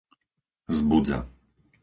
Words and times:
Zbudza 0.77 1.17